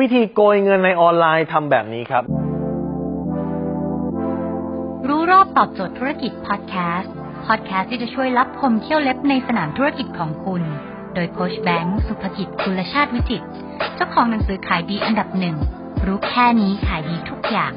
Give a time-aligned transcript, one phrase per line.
[0.00, 2.24] วิธีโกยเงินในออนไลน์ทำแบบนี้ครับ
[5.08, 7.14] รู้รอบตอบโจทย์ธุรกิจพอดแคสต์
[7.46, 10.62] พอดแคสต์ที่จะช่วยรับพมเที่ยวเล็บในสนามธุรกิจของคุณ
[11.14, 13.46] โดยโคชแบงค์สุภกิจคุลชาติวิจิตร
[13.94, 15.56] เจ้าของหนังสือขายดีอันดับหนึ่ง
[16.06, 17.72] รู้แค่นี้ขายดีทุกอย่าง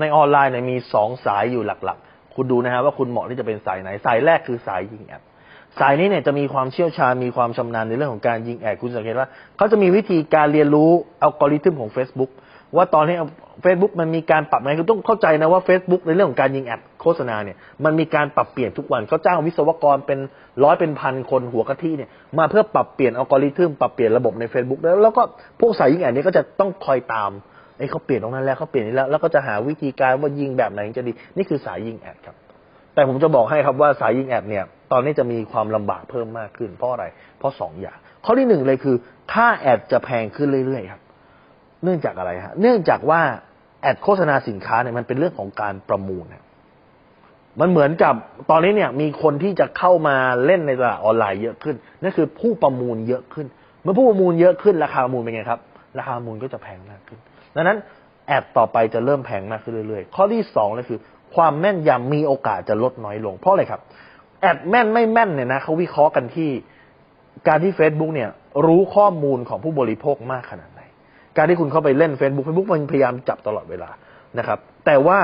[0.00, 5.22] ในออนไลน์เนี่ยมีสองสายอยู่หลักๆ คุณดูนะฮะว่าคุณเหมาะที่จะเป็นสายไหน สายแรกคือสายยิงแอด
[5.80, 10.90] สายนี้เนี่ยจะมีความเชี่ยวชาญมีความชำนาญในเรื่องของการยิงแอดคุณสังเกตว่าเขาจะมีวิธีการเรียนรู้
[11.22, 12.30] อัลกอริทึมของ Facebook
[12.76, 13.16] ว่าตอนนี้
[13.64, 20.18] Facebook มันมีการปรับไงคือต้องเข้าใจนะว่า Facebook ในเรื่องของการยิงแอดโฆษณาเนี่ยมันมีการปรับเปลี่ยนทุกวันเขาจ้างวิศวกรเป็น
[20.64, 25.22] ร้อยเป็นพันคนหัวกะทิเนี่ยมาเพื่อปรับเปลี่ยนอัลกอริทึมปรับเปลี่ยนระบบใน Facebook แล้วแล้วก็
[25.60, 27.30] พวกสายยิงแอดนี้ก็จะต้องคอยตาม
[27.78, 32.36] ไอ้เขาเปลี่ยนตรงนั้นแล้วเขาเปลี่ยนนี้แล้วแล้วก็จะหาวิธีการว่ายิงแบบไหนจะดี นี่คือสายยิงแอดครับ
[32.94, 37.04] แต่ผมจะบอกให้ครับว่าสายยิงแอดเนี่ย ตอนนี้จะมีความลำบากเพิ่มมากขึ้น เพราะอะไร
[37.38, 38.96] เพราะสองอย่าง ข้อที่หนึ่งเลยคือ
[39.32, 41.02] ค่าแอดจะแพงขึ้นเรื่อยๆครับ
[41.84, 43.20] เนื่องจากอะไรฮะ เนื่องจากว่า
[43.82, 46.44] แอดโฆษณาสินค้าเนี่ยมันเป็นเรื่องของการประมูลนะ
[47.60, 48.14] มันเหมือนกับ
[48.50, 53.46] ตอนนี้เนี่ย มีคนที่จะเข้ามาเล่นในตลาดออนไลน์เยอะขึ้นนั่นคือผู้ประมูลเยอะขึ้น
[53.82, 55.60] เมื่อผู้ประมูลเยอะขึ้นราคาประมูลเป็นไงครับ
[55.98, 57.18] ราคาประมูลก็จะแพงมากขึ้น
[57.54, 57.78] ดังนั้น
[58.26, 60.98] ad ต่อไปจะเริ่มแพงมากขึ้นเรื่อยๆ ข้อที่สองเลยคือ
[61.34, 63.80] ความแม่นยำมีโอกาสจะลดน้อยลง เพราะอะไรครับ
[64.40, 66.50] ad แม่นไม่แม่นเนี่ยนะเขาวิเคราะห์กันที่
[67.48, 68.30] การที่ Facebook เนี่ย
[68.66, 70.82] รู้ข้อมูลของผู้บริโภคมากขนาดไหน
[71.36, 73.90] การที่คุณเข้าไปเล่น Facebook Facebook มันพยายามจับตลอดเวลา
[74.38, 75.18] นะครับ แต่ว่า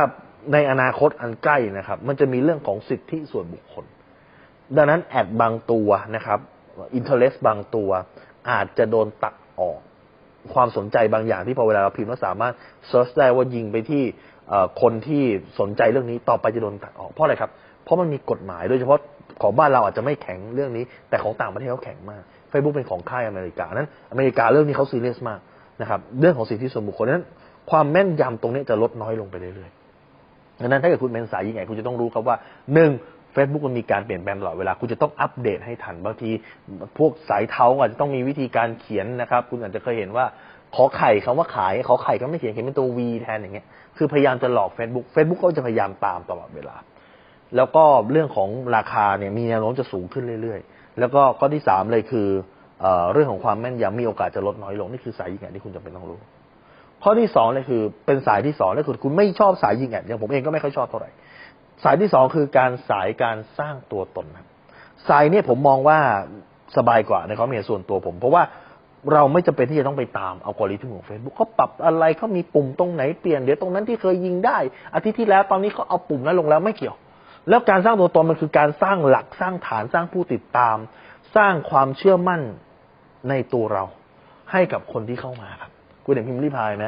[0.53, 3.84] ในอนาคตอันใกล้นะครับ มันจะมีเรื่องของสิทธิส่วนบุคคล
[4.77, 6.39] ดังนั้น ad บางตัวนะครับ
[6.95, 7.91] อินเทอร์เ t บางตัว
[8.51, 9.79] อาจจะโดนตัดออก
[10.55, 12.55] ความสนใจบางอย่างที่พอเวลาเราพิมพ์เราสามารถ
[12.89, 14.05] เซิร์ชได้ว่ายิงไปที่
[14.80, 15.22] คนที่
[15.60, 17.50] สนใจเรื่องนี้ต่อไปจะโดนตัดออกเพราะอะไรครับ
[17.84, 18.98] เพราะมันมีกฎหมายโดยเฉพาะ
[19.42, 25.40] ของบ้านเราอาจจะไม่แข็งเรื่องนี้ แต่ของต่างประเทศเขาแข็งมาก Facebook เป็นของค่ายอเมริกานั้น อเมริกาเรื่องนี้เขาซีเรียสมาก
[25.80, 27.27] นะครับ เรื่องของสิทธิส่วนบุคคลนั้น
[27.70, 32.36] ความแม่นยำตรงนี้จะลดน้อยลงไปเรื่อยๆดังนั้นถ้าเกิดคุณเป็นสายยิงไงคุณจะต้องรู้ครับว่า
[32.74, 32.90] หนึ่ง
[33.34, 36.30] Facebook มันมีการเปลี่ยนแปลงตลอดเวลา คุณจะต้องอัปเดตให้ทันบางที
[36.98, 40.24] พวกสายเท้าอาจจะต้องมีวิธีการเขียนนะครับ คุณอาจจะเคยเห็นว่า
[40.77, 46.77] ขอไข่คำว่าขาย ขอไข่ก็ไม่เขียนเขียนเป็นตัว V แทนอย่างเงี้ย คือพยายามจะหลอก Facebook Facebook ก็จะพยายามตามตลอดเวลา
[47.56, 52.29] แล้วก็เรื่องของราคาเนี่ยมีแนวโน้มจะสูงขึ้นเรื่อยๆ แล้วก็ข้อที่สามเลยคือ
[52.80, 56.18] เอเรื่องของความแม่นยำมีโอกาสจะลดน้อยลงนี่คือสายยิงแอดที่คุณจะเป็นต้องรู้
[57.02, 61.11] ข้อที่สองเลยคือเป็นสายที่สองเลยคือคุณไม่ชอบสายยิงแอดอย่างผมเองก็ไม่ค่อยชอบเท่าไหร่
[61.85, 64.46] สายที่สองคือการสายการสร้างตัวตนครับ
[65.08, 65.98] สายเนี่ยผมมองว่า
[66.77, 68.42] สบายกว่าในความเห็นส่วนตัวผม เพราะว่า
[69.13, 74.59] เราไม่จำเป็นที่จะต้องไปตามอัลกอริทึมของ Facebook เขาปรับอะไรเขามีปุ่มตรงไหนเปลี่ยนเดี๋ยวตรงนั้นที่เคยยิงได้
[74.95, 76.97] อาทิตย์ที่แล้วตอนนี้เขาเอาปุ่มนั้นลงแล้วไม่เกี่ยว
[77.48, 80.77] แล้วการสร้างตัวตนมันคือการสร้างหลักสร้างฐานสร้างผู้ติดตาม
[81.36, 82.42] สร้างความเชื่อมั่น
[83.29, 83.85] ในตัวเรา
[84.53, 85.70] ให้กับคนที่เข้ามาครับ
[86.05, 86.86] คุณเห็นพิมพ์รีพายไหม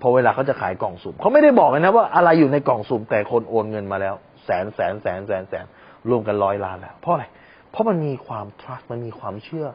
[0.00, 4.14] พอเวลาเขาจะขายกล่องสุ่มเขาไม่ได้บอกเลยนะว่าอะไรอยู่ในกล่องสุ่มแต่คนโอนเงินมาแล้ว
[4.44, 5.64] แสนแสนแสนแสนแสน
[6.08, 7.24] รวมกันร้อยล้านแล้วเพราะอะไร
[7.70, 9.66] เพราะมันมีความ trust มันมีความเชื่อ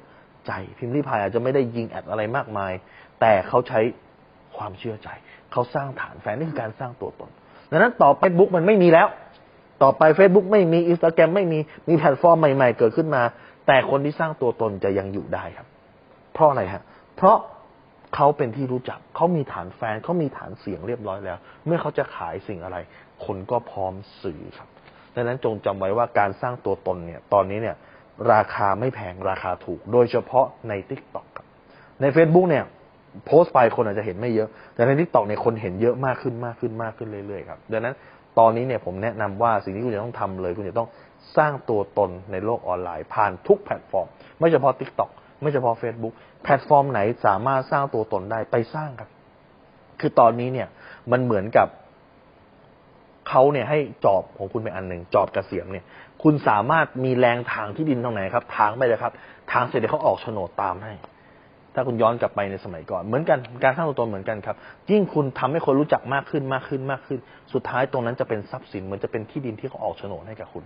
[0.50, 2.74] ใจ พิมรี่พายอาจจะไม่ได้ยิง ad อะไรมากมาย
[3.22, 3.80] แต่เขาใช้
[4.58, 5.10] ความเชื่อใจ
[5.52, 7.30] เขาสร้างฐานแฟนนี่คือการสร้างตัวตน
[7.72, 9.08] ดังนั้นต่อเฟซบุ๊กมันไม่มีแล้ว
[9.84, 13.24] ต่อไป Facebook ไม่มีอินสตาแกรมไม่มีมีแพลตฟอร์มใหม่ๆ เกิดขึ้นมา
[13.68, 15.68] แต่คนที่สร้างตัวตนจะยังอยู่ได้ครับ
[16.34, 16.84] เพราะอะไรฮะ
[17.16, 17.38] เพราะ
[18.16, 22.78] เขาเป็นที่รู้จัก เขามีฐานแฟน เขามีฐานเสียงเรียบร้อยแล้ว เมื่อเขาจะขายสิ่งอะไร
[23.26, 24.68] คนก็พร้อมซื้อครับ
[25.16, 27.76] ดังนั้นจงจำไว้ว่าการสร้างตัวตนเนี่ย ตอนนี้เนี่ย
[28.34, 31.48] ราคาไม่แพงราคาถูก โดยเฉพาะใน t ิ k t o k ครับ
[32.02, 32.66] ใน Facebook เนี่ย
[33.26, 37.96] โพสต์ไปคนอาจจะเห็นไม่เยอะ แต่ใน t ิ k t o k เนี่ยคนเห็นเยอะมากขึ้นมากขึ้นมากขึ้นเรื่อยๆครับดังนั้น
[38.40, 40.90] ตอนนี้เนี่ยผมแนะนำว่าสิ่งที่คุณจะต้องทำเลย คุณจะต้อง
[41.38, 44.08] สร้างตัวตนในโลกออนไลน์ ผ่านทุกแพลตฟอร์ม
[44.40, 45.10] ไม่เฉพาะ TikTok
[45.42, 46.14] ไม่เฉพาะ Facebook
[46.44, 49.10] แพลตฟอร์มไหนสามารถสร้างตัวตนได้ไปสร้างครับ
[50.00, 50.68] คือตอนนี้เนี่ย
[51.12, 51.68] มันเหมือนกับ
[53.30, 55.86] เขาเนี่ยให้จอบของคุณไปอันหนึ่งจอบกระเสียมเนี่ย
[56.24, 59.14] คุณสามารถมีแรงทางที่ดินตรงไหนครับ ทางไปเลยครับ
[59.52, 60.94] ทางเสร็จเดี๋ยวเขาออกโฉนดตามให้
[61.74, 64.56] ถ้าคุณย้อนกลับไปในสมัยก่อน เหมือนกันการสร้างตัวตนเหมือนกันครับ
[64.92, 67.20] ยิ่งคุณทำให้คนรู้จักมากขึ้นมากขึ้นมากขึ้น
[67.54, 70.64] สุดท้ายตรงนั้นจะเป็นทรัพย์สินเหมือนจะเป็นที่ดินที่เขาออกโฉนดให้กับคุณ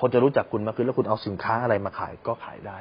[0.00, 2.78] คนจะรู้จักคุณมากขึ้นแล้วคุณเอาสินค้าอะไรมาขายก็ขายได้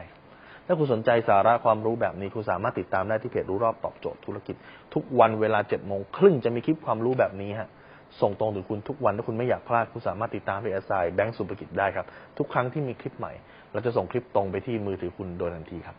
[0.66, 4.56] ถ้าคุณสนใจสาระความรู้แบบนี้ คุณสามารถติดตามได้ที่เพจรู้รอบตอบโจทย์ธุรกิจ
[4.94, 7.70] ทุกวันเวลาเจ็ดโมงครึ่งจะมีคลิปความรู้แบบนี้ฮะ
[8.22, 12.06] ส่งตรงถึงคุณทุกวันถ้าคุณไม่อยากพลาดคุณสามารถติดตามเพจไซแบงก์สุภกิจได้ครับ
[12.38, 13.34] ทุกครั้งที่มีคลิปใหม่
[13.72, 15.98] เราจะส่งคลิปตรงไปที่มือถือคุณโดยทันทีครับ